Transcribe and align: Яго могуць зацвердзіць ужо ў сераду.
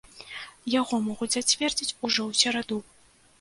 Яго 0.75 0.95
могуць 1.07 1.29
зацвердзіць 1.35 1.87
ужо 2.05 2.21
ў 2.29 2.41
сераду. 2.41 2.81